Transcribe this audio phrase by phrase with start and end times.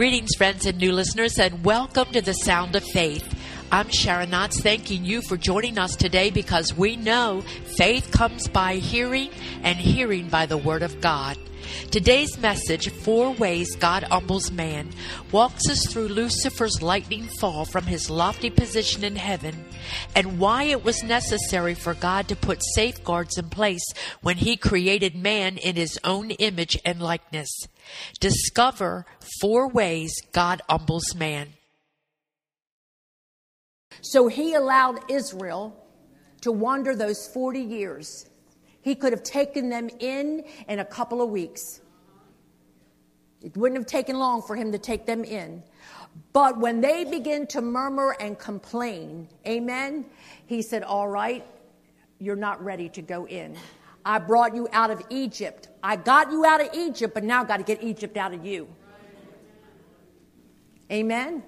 [0.00, 3.38] Greetings, friends and new listeners, and welcome to the Sound of Faith.
[3.70, 7.42] I'm Sharon Knotts, thanking you for joining us today because we know
[7.76, 9.28] faith comes by hearing
[9.62, 11.36] and hearing by the Word of God.
[11.90, 14.88] Today's message, Four Ways God Humbles Man,
[15.32, 19.66] walks us through Lucifer's lightning fall from his lofty position in heaven
[20.16, 23.84] and why it was necessary for God to put safeguards in place
[24.22, 27.50] when he created man in his own image and likeness.
[28.20, 29.06] Discover
[29.40, 31.54] four ways God humbles man.
[34.02, 35.76] So he allowed Israel
[36.42, 38.26] to wander those 40 years.
[38.82, 41.80] He could have taken them in in a couple of weeks.
[43.42, 45.62] It wouldn't have taken long for him to take them in.
[46.32, 50.06] But when they begin to murmur and complain, amen,
[50.46, 51.44] he said, All right,
[52.18, 53.56] you're not ready to go in.
[54.04, 55.68] I brought you out of Egypt.
[55.82, 58.44] I got you out of Egypt, but now I've got to get Egypt out of
[58.44, 58.68] you.
[60.90, 61.42] Amen.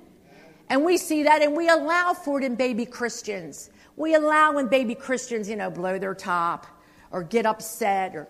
[0.68, 3.70] And we see that and we allow for it in baby Christians.
[3.96, 6.66] We allow when baby Christians, you know, blow their top
[7.10, 8.28] or get upset or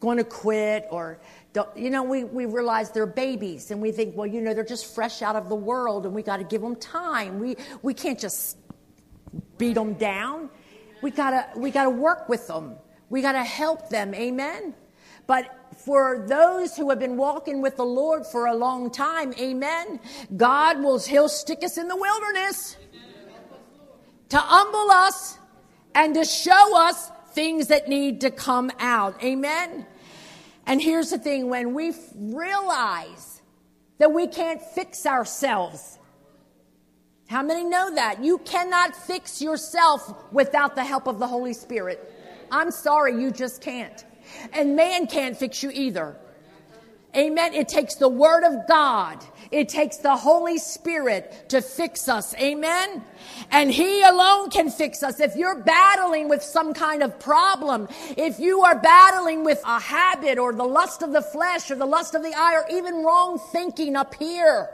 [0.00, 1.20] going to quit or
[1.52, 4.64] don't you know we, we realize they're babies and we think well you know they're
[4.64, 7.94] just fresh out of the world and we got to give them time we we
[7.94, 8.56] can't just
[9.58, 10.50] beat them down
[11.02, 12.74] we got to we got to work with them
[13.12, 14.74] we got to help them amen
[15.26, 15.44] but
[15.84, 20.00] for those who have been walking with the lord for a long time amen
[20.36, 22.76] god will he'll stick us in the wilderness
[24.32, 25.38] to humble us
[25.94, 29.22] and to show us things that need to come out.
[29.22, 29.86] Amen?
[30.66, 33.42] And here's the thing when we realize
[33.98, 35.98] that we can't fix ourselves,
[37.28, 38.22] how many know that?
[38.22, 42.12] You cannot fix yourself without the help of the Holy Spirit.
[42.52, 44.04] I'm sorry, you just can't.
[44.52, 46.16] And man can't fix you either.
[47.16, 47.52] Amen.
[47.52, 49.22] It takes the Word of God.
[49.52, 52.34] It takes the Holy Spirit to fix us.
[52.36, 53.04] Amen.
[53.50, 55.20] And He alone can fix us.
[55.20, 57.86] If you're battling with some kind of problem,
[58.16, 61.86] if you are battling with a habit or the lust of the flesh or the
[61.86, 64.70] lust of the eye or even wrong thinking up here,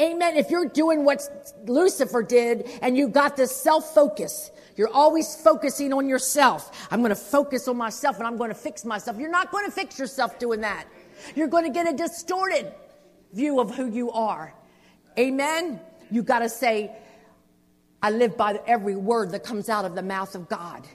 [0.00, 0.38] amen.
[0.38, 1.22] If you're doing what
[1.66, 6.88] Lucifer did and you got this self focus, you're always focusing on yourself.
[6.90, 9.18] I'm going to focus on myself and I'm going to fix myself.
[9.18, 10.86] You're not going to fix yourself doing that.
[11.34, 12.72] You're going to get a distorted
[13.32, 14.54] view of who you are.
[15.18, 15.80] Amen.
[16.10, 16.94] You got to say,
[18.02, 20.86] I live by every word that comes out of the mouth of God.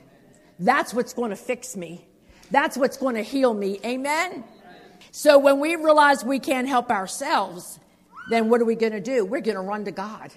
[0.59, 2.05] That's what's going to fix me.
[2.51, 3.79] That's what's going to heal me.
[3.85, 4.43] Amen.
[5.11, 7.79] So when we realize we can't help ourselves,
[8.29, 9.25] then what are we going to do?
[9.25, 10.31] We're going to run to God.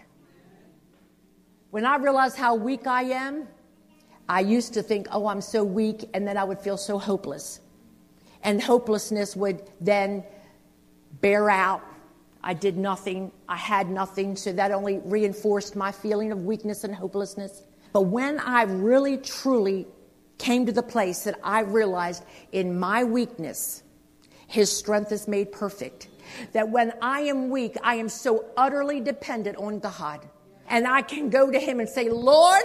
[1.71, 3.49] When I realized how weak I am,
[4.29, 7.61] I used to think, oh, I'm so weak, and then I would feel so hopeless
[8.43, 10.25] and hopelessness would then
[11.21, 11.83] bear out.
[12.43, 16.95] I did nothing, I had nothing, so that only reinforced my feeling of weakness and
[16.95, 17.63] hopelessness.
[17.93, 19.87] But when I really truly
[20.39, 23.83] came to the place that I realized in my weakness,
[24.47, 26.09] His strength is made perfect.
[26.53, 30.27] That when I am weak, I am so utterly dependent on God.
[30.69, 32.63] And I can go to Him and say, Lord,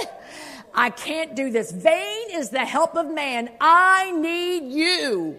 [0.74, 1.72] I can't do this.
[1.72, 3.50] Vain is the help of man.
[3.60, 5.38] I need you.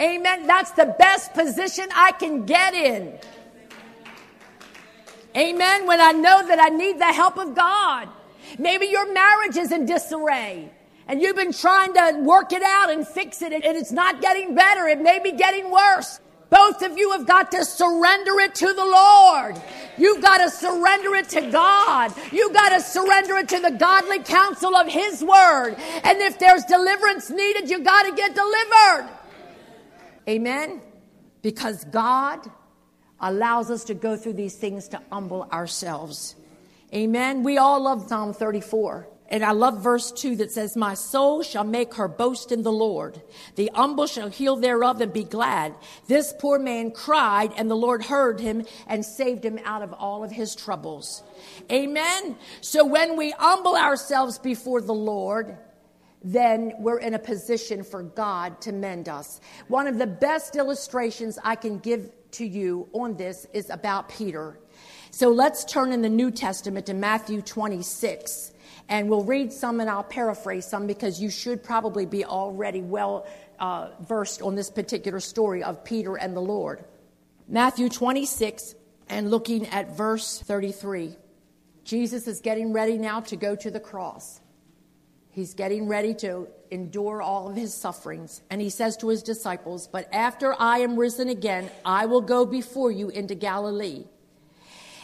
[0.00, 0.46] Amen.
[0.46, 3.18] That's the best position I can get in.
[5.36, 5.86] Amen.
[5.86, 8.08] When I know that I need the help of God.
[8.58, 10.70] Maybe your marriage is in disarray
[11.08, 14.54] and you've been trying to work it out and fix it and it's not getting
[14.54, 14.86] better.
[14.88, 16.20] It may be getting worse.
[16.50, 19.60] Both of you have got to surrender it to the Lord.
[19.96, 22.12] You've got to surrender it to God.
[22.30, 25.76] You've got to surrender it to the godly counsel of His Word.
[26.04, 29.08] And if there's deliverance needed, you've got to get delivered.
[30.28, 30.82] Amen?
[31.40, 32.50] Because God
[33.22, 36.34] allows us to go through these things to humble ourselves.
[36.92, 37.42] Amen?
[37.42, 39.08] We all love Psalm 34.
[39.32, 42.72] And I love verse 2 that says, My soul shall make her boast in the
[42.72, 43.22] Lord.
[43.54, 45.74] The humble shall heal thereof and be glad.
[46.06, 50.22] This poor man cried, and the Lord heard him and saved him out of all
[50.22, 51.22] of his troubles.
[51.70, 52.36] Amen.
[52.60, 55.56] So when we humble ourselves before the Lord,
[56.24, 59.40] then we're in a position for God to mend us.
[59.68, 64.58] One of the best illustrations I can give to you on this is about Peter.
[65.10, 68.52] So let's turn in the New Testament to Matthew 26,
[68.88, 73.26] and we'll read some and I'll paraphrase some because you should probably be already well
[73.58, 76.84] uh, versed on this particular story of Peter and the Lord.
[77.46, 78.74] Matthew 26,
[79.08, 81.16] and looking at verse 33.
[81.84, 84.40] Jesus is getting ready now to go to the cross.
[85.32, 88.42] He's getting ready to endure all of his sufferings.
[88.50, 92.44] And he says to his disciples, But after I am risen again, I will go
[92.44, 94.04] before you into Galilee.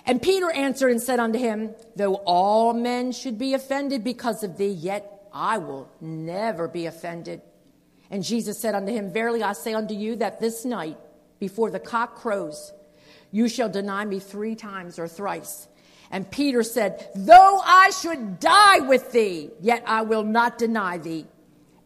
[0.05, 4.59] And Peter answered and said unto him, Though all men should be offended because of
[4.59, 7.41] thee, yet I will never be offended.
[8.11, 10.99] And Jesus said unto him, Verily I say unto you that this night,
[11.39, 12.73] before the cock crows,
[13.31, 15.69] you shall deny me three times or thrice.
[16.11, 21.27] And Peter said, Though I should die with thee, yet I will not deny thee.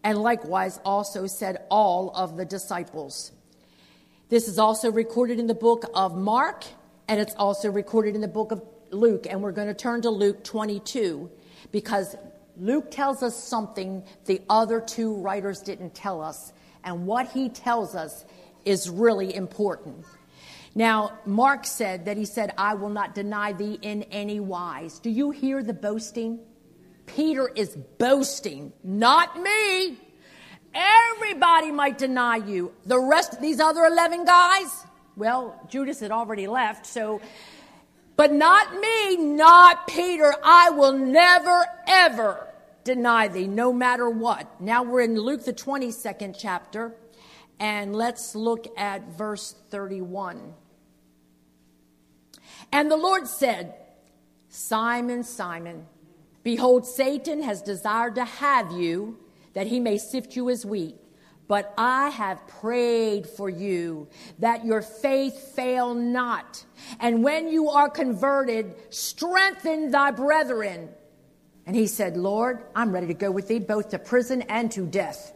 [0.04, 3.32] And likewise also said all of the disciples.
[4.28, 6.64] This is also recorded in the book of Mark,
[7.08, 9.26] and it's also recorded in the book of Luke.
[9.28, 11.30] And we're going to turn to Luke 22
[11.70, 12.16] because
[12.56, 16.52] Luke tells us something the other two writers didn't tell us.
[16.84, 18.24] And what he tells us
[18.64, 20.04] is really important.
[20.74, 24.98] Now, Mark said that he said, I will not deny thee in any wise.
[24.98, 26.40] Do you hear the boasting?
[27.06, 29.98] Peter is boasting, not me.
[30.74, 32.72] Everybody might deny you.
[32.86, 34.86] The rest, of these other 11 guys,
[35.16, 37.20] well, Judas had already left, so,
[38.16, 40.34] but not me, not Peter.
[40.42, 42.48] I will never, ever
[42.84, 44.60] deny thee, no matter what.
[44.60, 46.94] Now we're in Luke, the 22nd chapter,
[47.60, 50.54] and let's look at verse 31.
[52.72, 53.74] And the Lord said,
[54.48, 55.86] Simon, Simon,
[56.42, 59.18] behold, Satan has desired to have you
[59.52, 60.96] that he may sift you as wheat.
[61.48, 64.08] But I have prayed for you
[64.38, 66.64] that your faith fail not.
[66.98, 70.88] And when you are converted, strengthen thy brethren.
[71.66, 74.86] And he said, Lord, I'm ready to go with thee both to prison and to
[74.86, 75.32] death.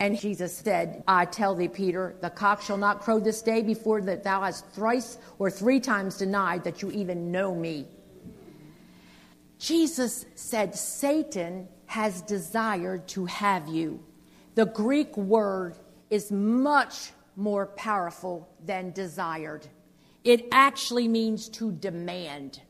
[0.00, 4.00] And Jesus said, I tell thee, Peter, the cock shall not crow this day before
[4.00, 7.86] that thou hast thrice or three times denied that you even know me.
[9.58, 14.02] Jesus said, Satan has desired to have you.
[14.54, 15.76] The Greek word
[16.08, 19.66] is much more powerful than desired.
[20.24, 22.62] It actually means to demand.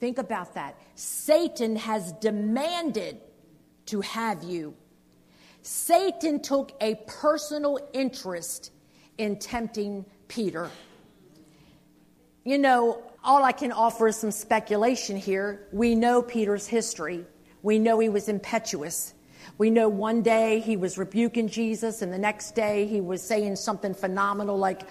[0.00, 0.78] Think about that.
[0.94, 3.20] Satan has demanded
[3.86, 4.74] to have you.
[5.64, 8.70] Satan took a personal interest
[9.16, 10.70] in tempting Peter.
[12.44, 15.66] You know, all I can offer is some speculation here.
[15.72, 17.24] We know Peter's history.
[17.62, 19.14] We know he was impetuous.
[19.56, 23.56] We know one day he was rebuking Jesus, and the next day he was saying
[23.56, 24.82] something phenomenal like,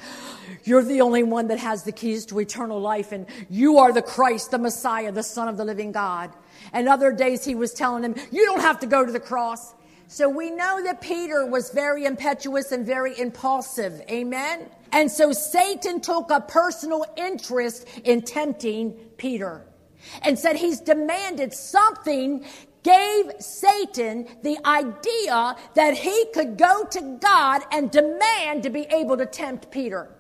[0.64, 4.02] You're the only one that has the keys to eternal life, and you are the
[4.02, 6.32] Christ, the Messiah, the Son of the living God.
[6.72, 9.76] And other days he was telling him, You don't have to go to the cross.
[10.14, 14.00] So we know that Peter was very impetuous and very impulsive.
[14.12, 14.70] Amen.
[14.92, 19.66] And so Satan took a personal interest in tempting Peter
[20.22, 22.46] and said he's demanded something
[22.84, 29.18] gave Satan the idea that he could go to God and demand to be able
[29.18, 30.12] to tempt Peter.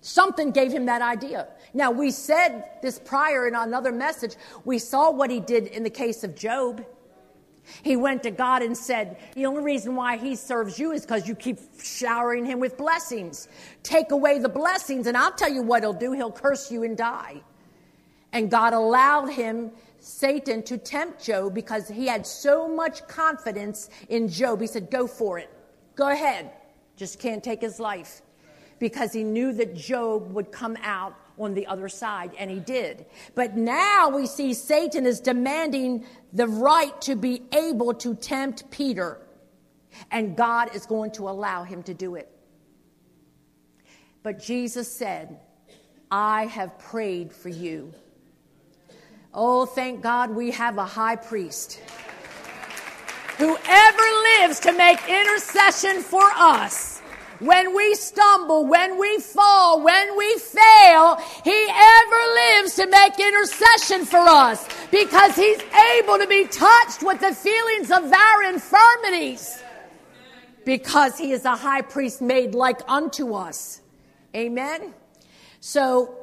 [0.00, 1.46] Something gave him that idea.
[1.74, 4.34] Now, we said this prior in another message.
[4.64, 6.84] We saw what he did in the case of Job.
[7.82, 11.26] He went to God and said, The only reason why he serves you is because
[11.26, 13.48] you keep showering him with blessings.
[13.82, 16.12] Take away the blessings, and I'll tell you what he'll do.
[16.12, 17.42] He'll curse you and die.
[18.32, 19.70] And God allowed him,
[20.00, 24.60] Satan, to tempt Job because he had so much confidence in Job.
[24.60, 25.50] He said, Go for it.
[25.94, 26.50] Go ahead.
[26.96, 28.22] Just can't take his life.
[28.78, 33.06] Because he knew that Job would come out on the other side, and he did.
[33.34, 39.18] But now we see Satan is demanding the right to be able to tempt Peter,
[40.10, 42.30] and God is going to allow him to do it.
[44.22, 45.38] But Jesus said,
[46.10, 47.92] I have prayed for you.
[49.32, 51.80] Oh, thank God we have a high priest.
[53.38, 54.02] Whoever
[54.38, 56.93] lives to make intercession for us
[57.40, 64.04] when we stumble, when we fall, when we fail, He ever lives to make intercession
[64.04, 65.60] for us because He's
[65.98, 69.62] able to be touched with the feelings of our infirmities
[70.64, 73.80] because He is a high priest made like unto us.
[74.34, 74.94] Amen.
[75.60, 76.16] So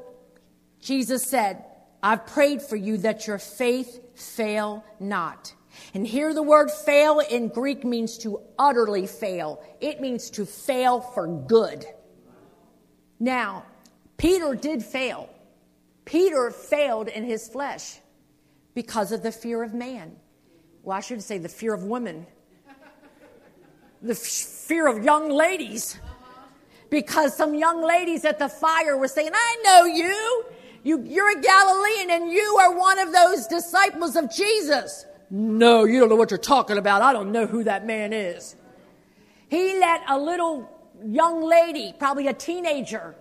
[0.82, 1.64] Jesus said,
[2.04, 5.54] I've prayed for you that your faith fail not.
[5.94, 9.62] And here the word fail in Greek means to utterly fail.
[9.82, 11.86] It means to fail for good.
[13.20, 13.66] Now,
[14.18, 15.30] Peter did fail.
[16.06, 18.00] Peter failed in his flesh
[18.74, 20.16] because of the fear of man.
[20.84, 22.26] Well, I should say the fear of women,
[24.02, 26.00] the f- fear of young ladies.
[26.90, 30.46] Because some young ladies at the fire were saying, I know you.
[30.84, 35.06] you you're a Galilean and you are one of those disciples of Jesus.
[35.32, 37.02] No, you don't know what you're talking about.
[37.02, 38.58] I don't know who that man is.
[39.48, 40.70] He let a little
[41.06, 43.16] young lady, probably a teenager,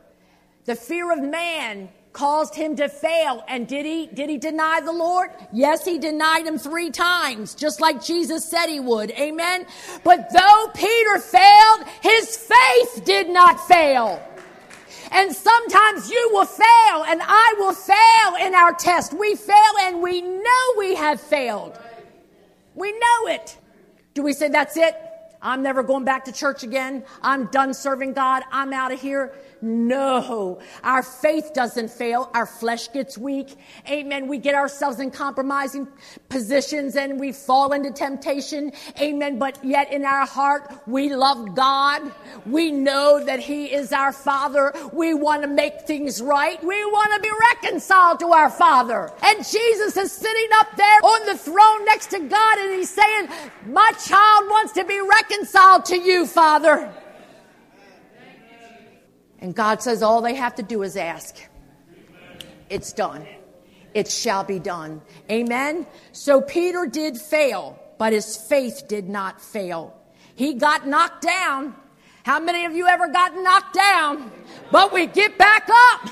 [0.64, 3.44] The fear of man caused him to fail.
[3.46, 5.30] And did he, did he deny the Lord?
[5.52, 9.12] Yes, he denied him three times, just like Jesus said he would.
[9.12, 9.64] Amen.
[10.02, 14.20] But though Peter failed, his faith did not fail.
[15.12, 19.12] And sometimes you will fail and I will fail in our test.
[19.12, 21.78] We fail and we know we have failed.
[22.74, 23.58] We know it.
[24.14, 24.94] Do we say that's it?
[25.42, 27.04] I'm never going back to church again.
[27.22, 28.42] I'm done serving God.
[28.52, 29.32] I'm out of here.
[29.62, 32.30] No, our faith doesn't fail.
[32.32, 33.56] Our flesh gets weak.
[33.88, 34.26] Amen.
[34.26, 35.86] We get ourselves in compromising
[36.30, 38.72] positions and we fall into temptation.
[38.98, 39.38] Amen.
[39.38, 42.10] But yet in our heart, we love God.
[42.46, 44.72] We know that He is our Father.
[44.94, 46.62] We want to make things right.
[46.64, 49.12] We want to be reconciled to our Father.
[49.22, 53.28] And Jesus is sitting up there on the throne next to God and He's saying,
[53.66, 56.92] My child wants to be reconciled to you, Father.
[59.40, 61.36] And God says all they have to do is ask.
[62.68, 63.26] It's done.
[63.94, 65.00] It shall be done.
[65.30, 65.86] Amen.
[66.12, 69.96] So Peter did fail, but his faith did not fail.
[70.34, 71.74] He got knocked down.
[72.22, 74.30] How many of you ever got knocked down?
[74.70, 76.10] But we get back up.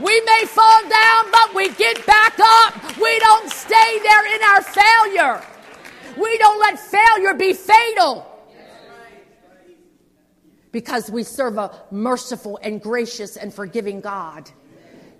[0.00, 2.98] We may fall down, but we get back up.
[2.98, 5.42] We don't stay there in our failure.
[6.20, 8.27] We don't let failure be fatal
[10.72, 14.50] because we serve a merciful and gracious and forgiving God.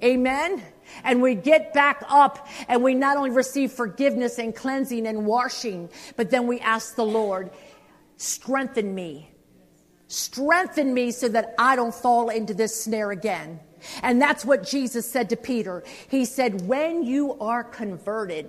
[0.02, 0.62] Amen.
[1.04, 5.88] And we get back up and we not only receive forgiveness and cleansing and washing,
[6.16, 7.50] but then we ask the Lord,
[8.16, 9.30] strengthen me.
[10.06, 13.60] Strengthen me so that I don't fall into this snare again.
[14.02, 15.84] And that's what Jesus said to Peter.
[16.08, 18.48] He said, when you are converted,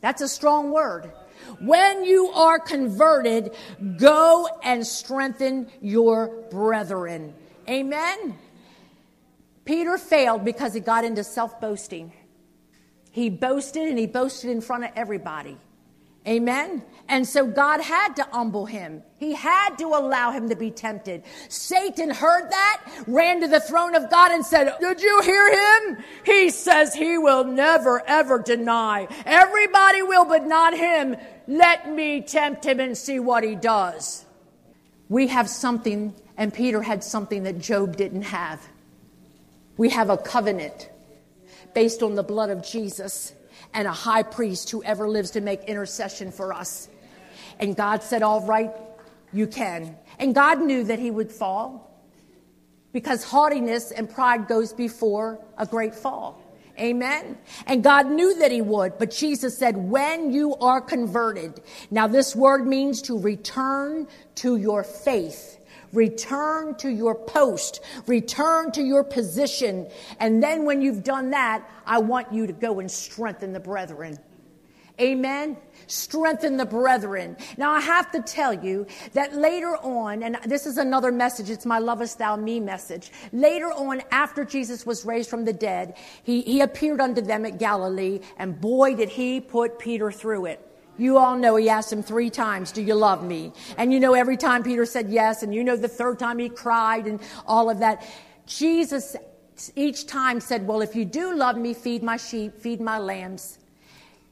[0.00, 1.12] that's a strong word.
[1.60, 3.54] When you are converted,
[3.96, 7.34] go and strengthen your brethren.
[7.68, 8.38] Amen.
[9.64, 12.12] Peter failed because he got into self boasting.
[13.10, 15.56] He boasted and he boasted in front of everybody.
[16.26, 16.82] Amen.
[17.06, 19.02] And so God had to humble him.
[19.18, 21.22] He had to allow him to be tempted.
[21.48, 26.04] Satan heard that, ran to the throne of God and said, Did you hear him?
[26.24, 29.06] He says he will never ever deny.
[29.26, 31.16] Everybody will, but not him.
[31.46, 34.24] Let me tempt him and see what he does.
[35.10, 38.66] We have something, and Peter had something that Job didn't have.
[39.76, 40.88] We have a covenant
[41.74, 43.34] based on the blood of Jesus
[43.74, 46.88] and a high priest who ever lives to make intercession for us.
[47.58, 48.72] And God said, All right,
[49.32, 49.96] you can.
[50.18, 51.90] And God knew that he would fall
[52.92, 56.40] because haughtiness and pride goes before a great fall.
[56.78, 57.38] Amen.
[57.66, 61.60] And God knew that he would, but Jesus said, when you are converted.
[61.90, 65.58] Now this word means to return to your faith.
[65.94, 67.80] Return to your post.
[68.06, 69.88] Return to your position.
[70.20, 74.18] And then when you've done that, I want you to go and strengthen the brethren.
[75.00, 75.56] Amen.
[75.88, 77.36] Strengthen the brethren.
[77.56, 81.66] Now I have to tell you that later on, and this is another message, it's
[81.66, 83.10] my lovest thou me message.
[83.32, 87.58] Later on, after Jesus was raised from the dead, he, he appeared unto them at
[87.58, 90.73] Galilee, and boy did he put Peter through it.
[90.96, 93.52] You all know he asked him three times, Do you love me?
[93.76, 96.48] And you know every time Peter said yes, and you know the third time he
[96.48, 98.06] cried and all of that.
[98.46, 99.16] Jesus
[99.74, 103.58] each time said, Well, if you do love me, feed my sheep, feed my lambs.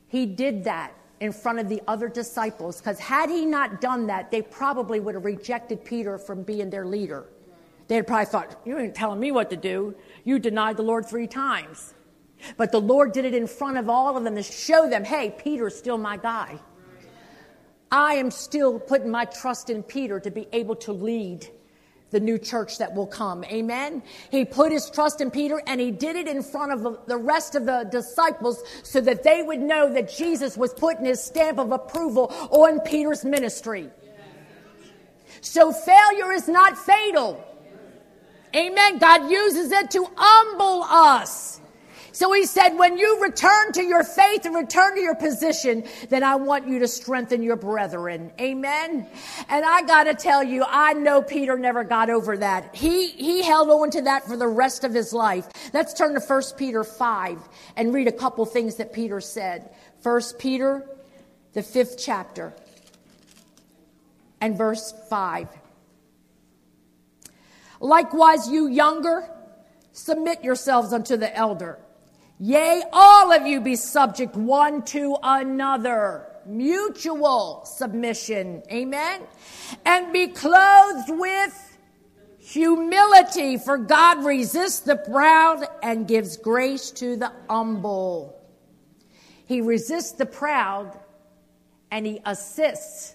[0.08, 4.30] He did that in front of the other disciples because had he not done that,
[4.30, 7.26] they probably would have rejected Peter from being their leader.
[7.88, 9.94] They had probably thought, You ain't telling me what to do.
[10.24, 11.94] You denied the Lord three times.
[12.56, 15.34] But the Lord did it in front of all of them to show them, hey,
[15.36, 16.58] Peter's still my guy.
[17.90, 21.46] I am still putting my trust in Peter to be able to lead
[22.10, 23.42] the new church that will come.
[23.44, 24.02] Amen.
[24.30, 27.54] He put his trust in Peter and he did it in front of the rest
[27.54, 31.72] of the disciples so that they would know that Jesus was putting his stamp of
[31.72, 33.90] approval on Peter's ministry.
[35.40, 37.42] So failure is not fatal.
[38.54, 38.98] Amen.
[38.98, 41.61] God uses it to humble us.
[42.12, 46.22] So he said, when you return to your faith and return to your position, then
[46.22, 48.32] I want you to strengthen your brethren.
[48.40, 49.06] Amen.
[49.48, 52.74] And I got to tell you, I know Peter never got over that.
[52.74, 55.48] He, he held on to that for the rest of his life.
[55.72, 57.38] Let's turn to 1 Peter 5
[57.76, 59.70] and read a couple things that Peter said.
[60.02, 60.86] 1 Peter,
[61.54, 62.52] the fifth chapter
[64.40, 65.48] and verse 5.
[67.80, 69.28] Likewise, you younger,
[69.92, 71.78] submit yourselves unto the elder.
[72.44, 76.26] Yea, all of you be subject one to another.
[76.44, 78.64] Mutual submission.
[78.68, 79.20] Amen.
[79.86, 81.78] And be clothed with
[82.40, 88.36] Humility, for God resists the proud and gives grace to the humble.
[89.46, 90.98] He resists the proud
[91.92, 93.14] and he assists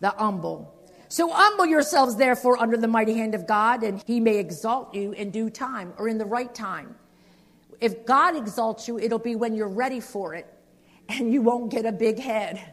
[0.00, 0.74] the humble.
[1.06, 5.12] So humble yourselves, therefore, under the mighty hand of God, and he may exalt you
[5.12, 6.96] in due time or in the right time.
[7.80, 10.46] If God exalts you, it'll be when you're ready for it
[11.08, 12.72] and you won't get a big head.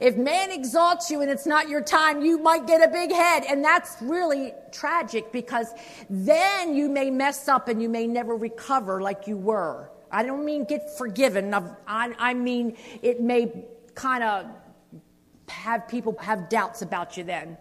[0.00, 3.44] If man exalts you and it's not your time, you might get a big head.
[3.46, 5.72] And that's really tragic because
[6.08, 9.90] then you may mess up and you may never recover like you were.
[10.10, 11.52] I don't mean get forgiven.
[11.52, 14.46] I, I mean, it may kind of
[15.50, 17.58] have people have doubts about you then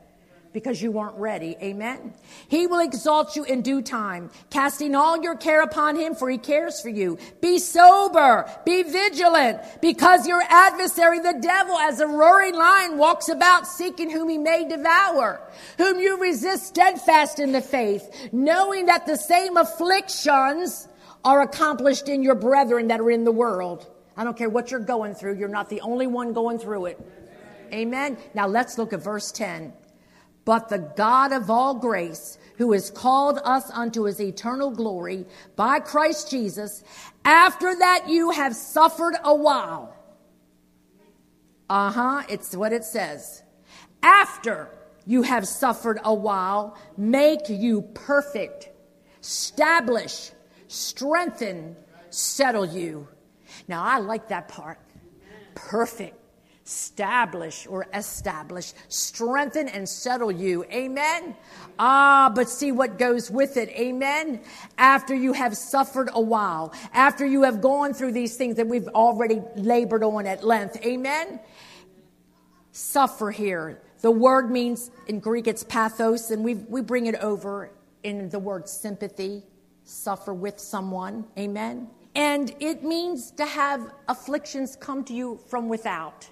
[0.54, 1.56] because you weren't ready.
[1.62, 2.13] Amen.
[2.48, 6.38] He will exalt you in due time, casting all your care upon him, for he
[6.38, 7.18] cares for you.
[7.42, 13.68] Be sober, be vigilant, because your adversary, the devil, as a roaring lion, walks about
[13.68, 15.42] seeking whom he may devour,
[15.77, 20.88] whom you resist steadfast in the faith, knowing that the same afflictions
[21.24, 23.88] are accomplished in your brethren that are in the world.
[24.16, 27.00] I don't care what you're going through, you're not the only one going through it.
[27.72, 28.18] Amen.
[28.34, 29.74] Now let's look at verse 10
[30.48, 35.25] but the God of all grace, who has called us unto his eternal glory
[35.58, 36.86] by Christ Jesus,
[37.25, 39.94] after that you have suffered a while.
[41.70, 43.44] Uh huh, it's what it says.
[44.01, 44.70] After
[45.06, 48.70] you have suffered a while, make you perfect,
[49.22, 50.32] establish,
[50.70, 51.75] strengthen,
[52.10, 53.06] settle you.
[53.68, 54.80] Now, I like that part.
[55.56, 56.16] Perfect
[56.68, 60.66] establish or establish, strengthen and settle you.
[60.66, 61.34] Amen.
[61.80, 63.70] Ah, but see what goes with it.
[63.70, 64.42] Amen.
[64.78, 68.90] After you have suffered a while, after you have gone through these things that we've
[68.90, 70.76] already labored on at length.
[70.86, 71.40] Amen.
[72.74, 73.82] Suffer here.
[74.02, 77.72] The word means in Greek it's pathos, and we we bring it over
[78.04, 79.44] in the word sympathy,
[79.86, 81.26] suffer with someone.
[81.39, 81.88] Amen.
[82.13, 86.28] And it means to have afflictions come to you from without.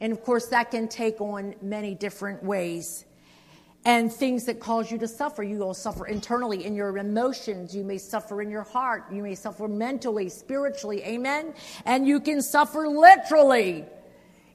[0.00, 3.04] And of course, that can take on many different ways.
[3.86, 5.42] And things that cause you to suffer.
[5.42, 7.76] You will suffer internally in your emotions.
[7.76, 9.04] You may suffer in your heart.
[9.12, 11.02] You may suffer mentally, spiritually.
[11.02, 11.52] Amen.
[11.84, 13.84] And you can suffer literally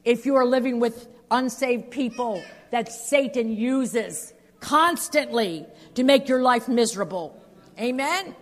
[0.04, 6.68] if you are living with unsaved people that Satan uses constantly to make your life
[6.68, 7.40] miserable.
[7.80, 8.36] Amen.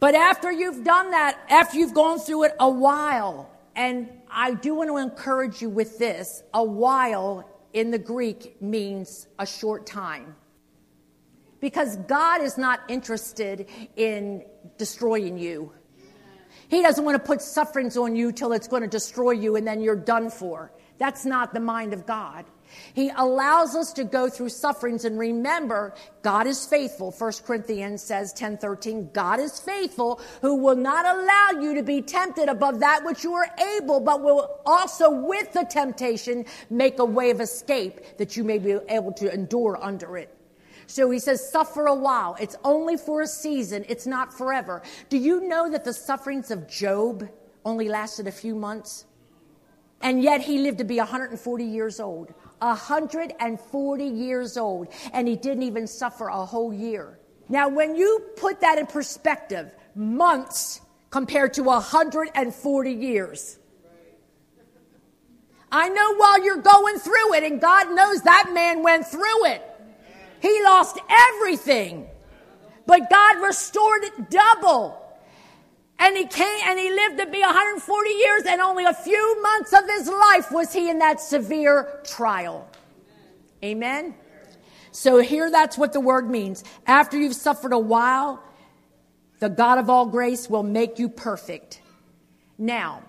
[0.00, 4.74] But after you've done that, after you've gone through it a while, and I do
[4.74, 6.42] want to encourage you with this.
[6.54, 10.34] A while in the Greek means a short time.
[11.60, 14.44] Because God is not interested in
[14.78, 15.72] destroying you.
[16.68, 19.66] He doesn't want to put sufferings on you till it's going to destroy you and
[19.66, 20.72] then you're done for.
[20.98, 22.44] That's not the mind of God.
[22.94, 27.10] He allows us to go through sufferings and remember God is faithful.
[27.10, 32.48] 1 Corinthians says 10:13, God is faithful who will not allow you to be tempted
[32.48, 37.30] above that which you are able, but will also with the temptation make a way
[37.30, 40.32] of escape that you may be able to endure under it.
[40.86, 42.36] So he says, suffer a while.
[42.40, 43.84] It's only for a season.
[43.88, 44.82] It's not forever.
[45.08, 47.28] Do you know that the sufferings of Job
[47.64, 49.04] only lasted a few months?
[50.00, 52.32] And yet he lived to be 140 years old.
[52.58, 57.18] 140 years old, and he didn't even suffer a whole year.
[57.48, 63.58] Now, when you put that in perspective, months compared to 140 years.
[65.70, 69.62] I know while you're going through it, and God knows that man went through it.
[70.40, 72.06] He lost everything,
[72.86, 75.05] but God restored it double.
[75.98, 79.72] And he came and he lived to be 140 years, and only a few months
[79.72, 82.68] of his life was he in that severe trial.
[83.64, 84.14] Amen?
[84.92, 86.64] So here that's what the word means.
[86.86, 88.42] After you've suffered a while,
[89.38, 91.80] the God of all grace will make you perfect.
[92.58, 93.02] Now,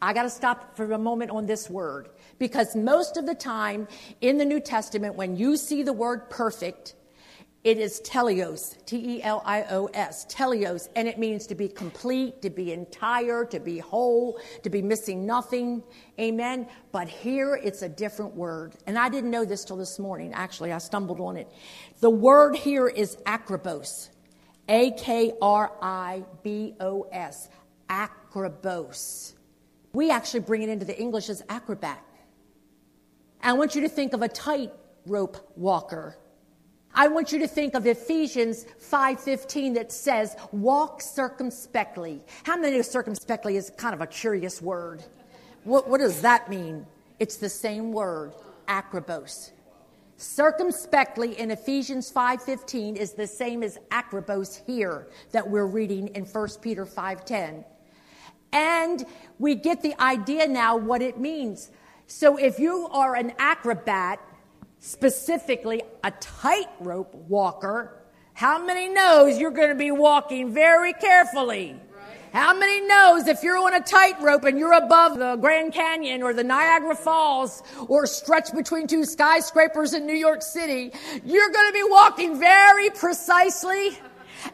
[0.00, 3.88] I got to stop for a moment on this word because most of the time
[4.20, 6.94] in the New Testament, when you see the word perfect,
[7.64, 11.68] it is teleos, T E L I O S, teleos, and it means to be
[11.68, 15.82] complete, to be entire, to be whole, to be missing nothing.
[16.20, 16.68] Amen.
[16.92, 18.74] But here it's a different word.
[18.86, 20.32] And I didn't know this till this morning.
[20.34, 21.50] Actually, I stumbled on it.
[22.00, 24.10] The word here is akribos,
[24.68, 27.48] A K R I B O S,
[27.90, 29.34] akribos.
[29.92, 32.04] We actually bring it into the English as acrobat.
[33.42, 36.16] I want you to think of a tightrope walker
[36.94, 42.86] I want you to think of Ephesians 5:15 that says, "Walk circumspectly." How many of
[42.86, 45.04] circumspectly is kind of a curious word?
[45.64, 46.86] What, what does that mean?
[47.18, 48.32] It's the same word,
[48.66, 49.50] akribos.
[50.16, 56.60] Circumspectly in Ephesians 5:15 is the same as akribos here that we're reading in 1
[56.60, 57.64] Peter 5:10.
[58.52, 59.04] And
[59.38, 61.70] we get the idea now what it means.
[62.06, 64.20] So if you are an acrobat,
[64.80, 71.76] specifically a tightrope walker, how many knows you're going to be walking very carefully?
[72.32, 76.34] How many knows if you're on a tightrope and you're above the Grand Canyon or
[76.34, 80.92] the Niagara Falls or stretched between two skyscrapers in New York City,
[81.24, 83.98] you're going to be walking very precisely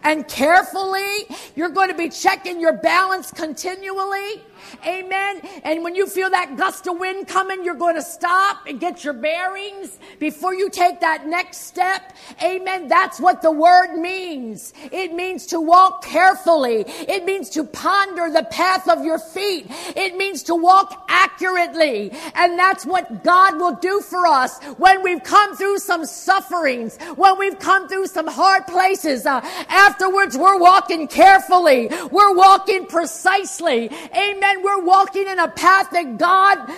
[0.03, 1.27] and carefully.
[1.57, 4.43] You're going to be checking your balance continually.
[4.87, 5.40] Amen.
[5.62, 9.05] And when you feel that gust of wind coming, you're going to stop and get
[9.05, 12.14] your bearings before you take that next step.
[12.42, 12.88] Amen.
[12.88, 14.72] That's what the word means.
[14.92, 16.85] It means to walk carefully.
[16.87, 19.66] It means to ponder the path of your feet.
[19.96, 22.12] It means to walk accurately.
[22.35, 27.38] And that's what God will do for us when we've come through some sufferings, when
[27.38, 29.27] we've come through some hard places.
[29.27, 31.88] Uh, afterwards, we're walking carefully.
[32.11, 33.90] We're walking precisely.
[34.16, 36.71] Amen we're walking in a path that God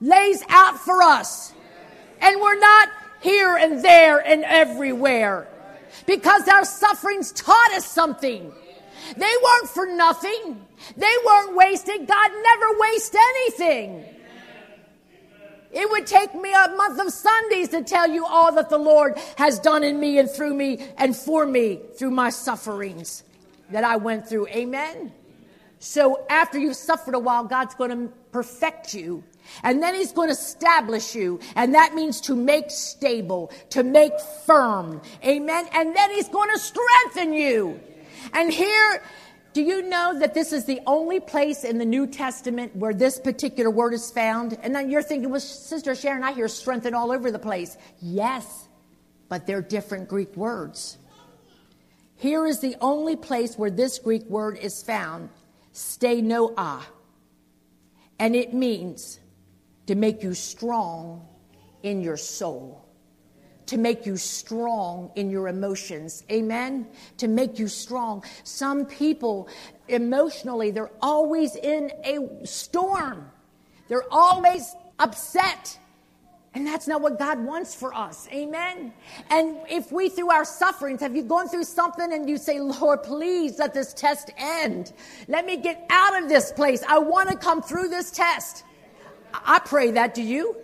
[0.00, 1.52] lays out for us.
[2.20, 2.88] And we're not
[3.20, 5.48] here and there and everywhere.
[6.06, 8.52] Because our sufferings taught us something.
[9.16, 10.60] They weren't for nothing.
[10.96, 12.06] They weren't wasted.
[12.06, 14.04] God never wastes anything.
[15.72, 19.18] It would take me a month of Sundays to tell you all that the Lord
[19.36, 23.24] has done in me and through me and for me through my sufferings
[23.70, 24.46] that I went through.
[24.48, 25.12] Amen.
[25.84, 29.22] So after you've suffered a while, God's going to perfect you.
[29.62, 31.40] And then he's going to establish you.
[31.56, 35.02] And that means to make stable, to make firm.
[35.22, 35.66] Amen.
[35.74, 37.78] And then he's going to strengthen you.
[38.32, 39.02] And here,
[39.52, 43.20] do you know that this is the only place in the New Testament where this
[43.20, 44.56] particular word is found?
[44.62, 47.76] And then you're thinking, well, Sister Sharon, I hear strengthen all over the place.
[48.00, 48.68] Yes,
[49.28, 50.96] but they're different Greek words.
[52.16, 55.28] Here is the only place where this Greek word is found
[55.74, 56.82] stenoa.
[58.18, 59.20] And it means
[59.86, 61.26] to make you strong
[61.82, 62.88] in your soul,
[63.66, 66.24] to make you strong in your emotions.
[66.30, 66.86] Amen?
[67.18, 68.24] To make you strong.
[68.44, 69.48] Some people,
[69.88, 73.30] emotionally, they're always in a storm,
[73.88, 75.78] they're always upset.
[76.54, 78.28] And that's not what God wants for us.
[78.32, 78.92] Amen.
[79.28, 83.02] And if we, through our sufferings, have you gone through something and you say, Lord,
[83.02, 84.92] please let this test end.
[85.26, 86.84] Let me get out of this place.
[86.88, 88.62] I want to come through this test.
[89.32, 90.14] I pray that.
[90.14, 90.56] Do you?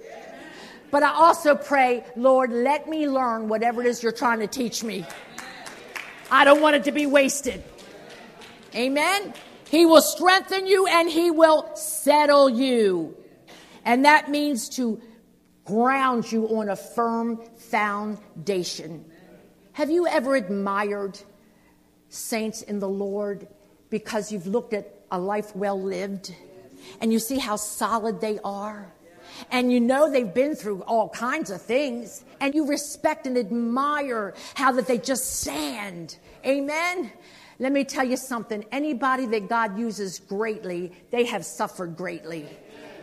[0.93, 4.85] But I also pray, Lord, let me learn whatever it is you're trying to teach
[4.85, 5.05] me.
[6.31, 7.65] I don't want it to be wasted.
[8.77, 9.35] Amen.
[9.69, 13.17] He will strengthen you and he will settle you.
[13.85, 15.01] And that means to
[15.71, 19.05] grounds you on a firm foundation.
[19.73, 21.19] Have you ever admired
[22.09, 23.47] saints in the Lord
[23.89, 26.35] because you've looked at a life well lived
[27.01, 28.93] and you see how solid they are?
[29.51, 34.35] And you know they've been through all kinds of things, and you respect and admire
[34.55, 36.17] how that they just stand.
[36.45, 37.13] Amen.
[37.61, 38.65] Let me tell you something.
[38.73, 42.49] Anybody that God uses greatly, they have suffered greatly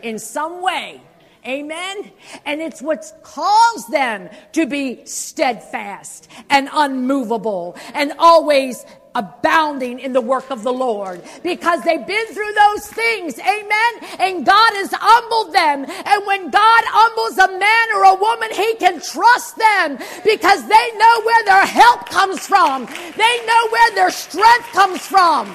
[0.02, 1.00] in some way.
[1.48, 2.10] Amen.
[2.44, 8.84] And it's what caused them to be steadfast and unmovable and always
[9.14, 13.38] abounding in the work of the Lord because they've been through those things.
[13.38, 13.92] Amen.
[14.20, 15.86] And God has humbled them.
[15.88, 20.90] And when God humbles a man or a woman, he can trust them because they
[20.98, 22.84] know where their help comes from.
[22.84, 25.50] They know where their strength comes from.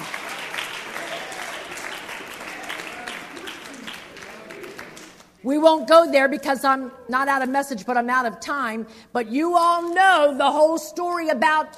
[5.44, 8.86] We won't go there because I'm not out of message, but I'm out of time.
[9.12, 11.76] But you all know the whole story about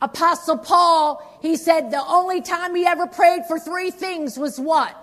[0.00, 1.38] Apostle Paul.
[1.42, 4.96] He said the only time he ever prayed for three things was what?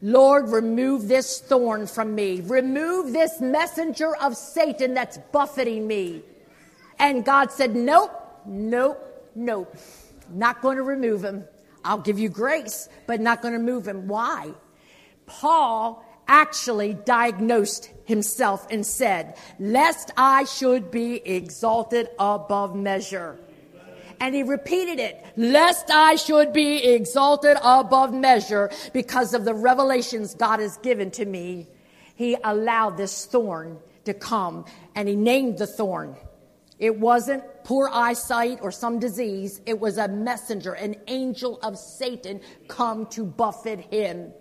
[0.00, 2.40] Lord, remove this thorn from me.
[2.42, 6.22] Remove this messenger of Satan that's buffeting me.
[7.00, 8.12] And God said, Nope,
[8.46, 9.76] nope, nope.
[10.30, 11.44] Not going to remove him.
[11.84, 14.06] I'll give you grace, but not going to move him.
[14.06, 14.52] Why?
[15.26, 23.38] Paul actually diagnosed himself and said, Lest I should be exalted above measure.
[24.18, 30.34] And he repeated it, lest I should be exalted above measure because of the revelations
[30.34, 31.66] God has given to me.
[32.14, 36.16] He allowed this thorn to come and he named the thorn.
[36.78, 39.60] It wasn't poor eyesight or some disease.
[39.66, 44.32] It was a messenger, an angel of Satan come to buffet him.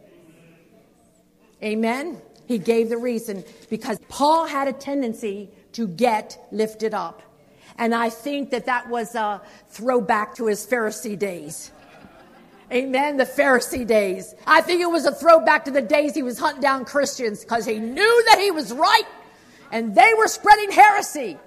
[1.65, 2.21] Amen.
[2.45, 7.21] He gave the reason because Paul had a tendency to get lifted up.
[7.77, 11.71] And I think that that was a throwback to his Pharisee days.
[12.71, 13.17] Amen.
[13.17, 14.33] The Pharisee days.
[14.45, 17.65] I think it was a throwback to the days he was hunting down Christians because
[17.65, 19.03] he knew that he was right
[19.71, 21.37] and they were spreading heresy.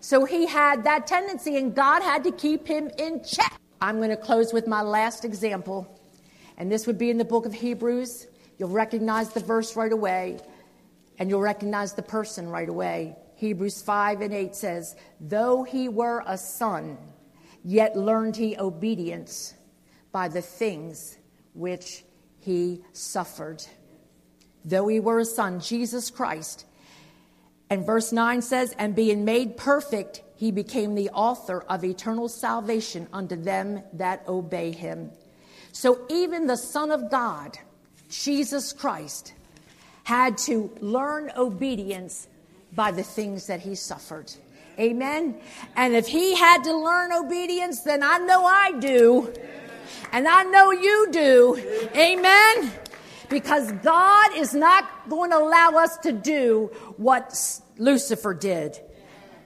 [0.00, 3.58] So he had that tendency, and God had to keep him in check.
[3.80, 5.88] I'm going to close with my last example,
[6.56, 8.26] and this would be in the book of Hebrews.
[8.58, 10.40] You'll recognize the verse right away,
[11.18, 13.16] and you'll recognize the person right away.
[13.36, 16.98] Hebrews 5 and 8 says, Though he were a son,
[17.64, 19.54] yet learned he obedience
[20.10, 21.18] by the things
[21.54, 22.04] which
[22.40, 23.64] he suffered.
[24.64, 26.66] Though he were a son, Jesus Christ
[27.70, 33.08] and verse 9 says, And being made perfect, he became the author of eternal salvation
[33.12, 35.10] unto them that obey him.
[35.72, 37.58] So even the Son of God,
[38.08, 39.32] Jesus Christ,
[40.04, 42.28] had to learn obedience
[42.74, 44.32] by the things that he suffered.
[44.78, 45.36] Amen.
[45.76, 49.34] And if he had to learn obedience, then I know I do.
[50.12, 51.88] And I know you do.
[51.94, 52.72] Amen
[53.28, 58.78] because God is not going to allow us to do what Lucifer did.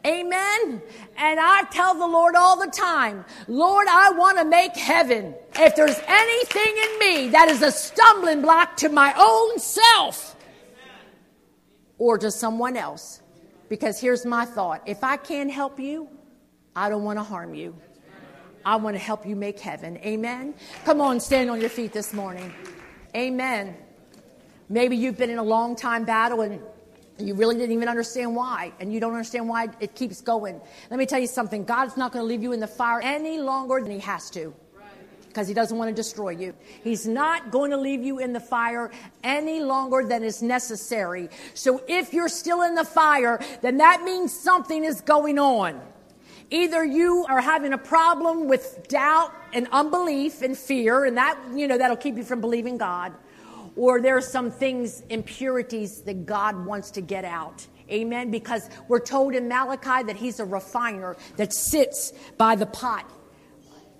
[0.07, 0.83] Amen.
[1.17, 5.35] And I tell the Lord all the time, Lord, I want to make heaven.
[5.55, 10.37] If there's anything in me that is a stumbling block to my own self
[11.99, 13.21] or to someone else,
[13.69, 16.09] because here's my thought if I can't help you,
[16.75, 17.77] I don't want to harm you.
[18.65, 19.99] I want to help you make heaven.
[19.99, 20.55] Amen.
[20.85, 22.53] Come on, stand on your feet this morning.
[23.17, 23.77] Amen.
[24.69, 26.61] Maybe you've been in a long time battle and
[27.18, 30.61] you really didn't even understand why, and you don't understand why it keeps going.
[30.90, 33.38] Let me tell you something God's not going to leave you in the fire any
[33.38, 34.55] longer than He has to
[35.33, 36.55] because he doesn't want to destroy you.
[36.85, 38.90] He's not going to leave you in the fire
[39.25, 41.31] any longer than is necessary.
[41.55, 45.81] So if you're still in the fire, then that means something is going on.
[46.51, 51.66] Either you are having a problem with doubt and unbelief and fear, and that, you
[51.66, 53.14] know, that'll keep you from believing God,
[53.77, 57.67] or there are some things, impurities that God wants to get out.
[57.91, 58.31] Amen.
[58.31, 63.11] Because we're told in Malachi that he's a refiner that sits by the pot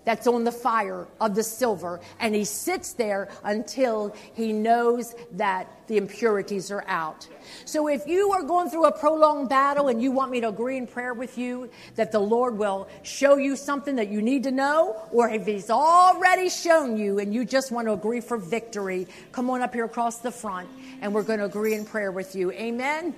[0.05, 5.69] that's on the fire of the silver, and he sits there until he knows that
[5.87, 7.27] the impurities are out.
[7.65, 10.77] So if you are going through a prolonged battle and you want me to agree
[10.77, 14.51] in prayer with you that the Lord will show you something that you need to
[14.51, 19.07] know, or if He's already shown you and you just want to agree for victory,
[19.33, 20.69] come on up here across the front
[21.03, 22.53] and we're going to agree in prayer with you.
[22.53, 23.15] Amen.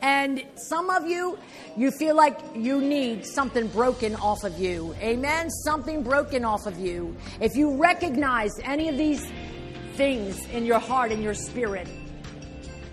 [0.00, 1.38] And some of you,
[1.76, 4.96] you feel like you need something broken off of you.
[5.00, 5.50] Amen.
[5.50, 7.14] Something broken off of you.
[7.40, 9.24] If you recognize any of these
[9.94, 11.86] things in your heart and your spirit,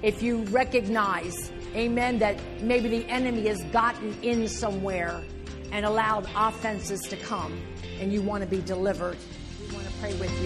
[0.02, 5.24] if you recognize, amen, that maybe the enemy has gotten in somewhere
[5.72, 7.58] and allowed offenses to come
[8.00, 9.18] and you want to be delivered,
[9.62, 10.44] we want to pray with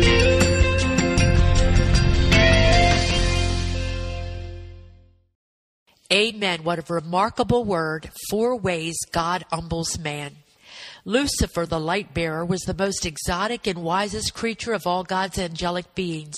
[0.00, 0.05] you.
[6.12, 6.62] Amen.
[6.62, 8.10] What a remarkable word.
[8.30, 10.36] Four ways God humbles man.
[11.04, 15.94] Lucifer, the light bearer, was the most exotic and wisest creature of all God's angelic
[15.94, 16.36] beings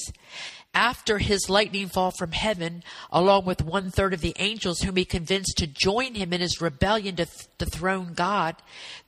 [0.74, 5.04] after his lightning fall from heaven, along with one third of the angels whom he
[5.04, 7.26] convinced to join him in his rebellion to
[7.59, 8.57] dethrone God,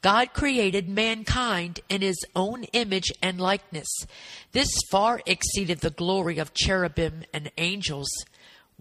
[0.02, 3.88] God created mankind in his own image and likeness.
[4.52, 8.08] This far exceeded the glory of cherubim and angels.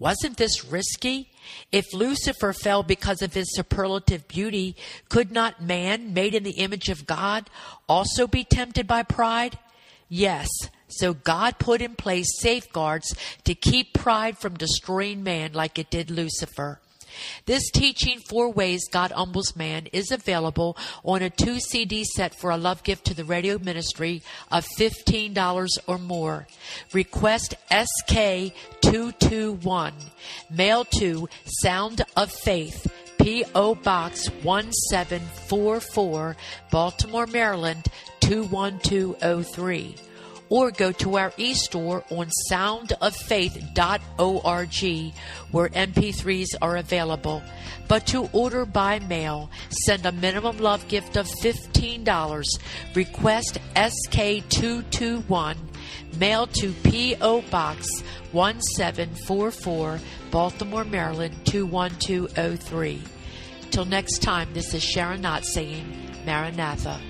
[0.00, 1.30] Wasn't this risky?
[1.70, 4.74] If Lucifer fell because of his superlative beauty,
[5.10, 7.50] could not man, made in the image of God,
[7.86, 9.58] also be tempted by pride?
[10.08, 10.48] Yes,
[10.88, 16.10] so God put in place safeguards to keep pride from destroying man like it did
[16.10, 16.80] Lucifer.
[17.46, 22.50] This teaching, Four Ways God Humbles Man, is available on a two CD set for
[22.50, 26.48] a love gift to the radio ministry of $15 or more.
[26.92, 29.92] Request SK221.
[30.50, 31.28] Mail to
[31.62, 32.90] Sound of Faith.
[33.20, 33.74] P.O.
[33.74, 36.36] Box 1744,
[36.70, 37.84] Baltimore, Maryland
[38.20, 40.09] 21203
[40.50, 45.14] or go to our e-store on soundoffaith.org
[45.50, 47.42] where MP3s are available.
[47.88, 49.48] But to order by mail,
[49.84, 52.44] send a minimum love gift of $15.
[52.94, 55.56] Request SK221.
[56.18, 57.42] Mail to P.O.
[57.42, 63.02] Box 1744, Baltimore, Maryland 21203.
[63.70, 65.86] Till next time, this is Sharon Knotts saying,
[66.26, 67.00] Maranatha.